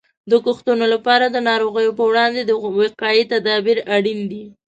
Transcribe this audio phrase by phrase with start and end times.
[0.31, 4.43] د کښتونو لپاره د ناروغیو په وړاندې د وقایې تدابیر اړین دي.